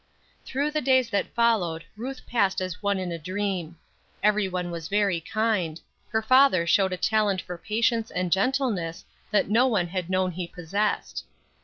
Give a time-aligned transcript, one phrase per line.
[0.47, 3.77] Through the days that followed Ruth passed as one in a dream.
[4.23, 5.79] Everyone was very kind.
[6.09, 10.47] Her father showed a talent for patience and gentleness that no one had known he
[10.47, 11.23] possessed.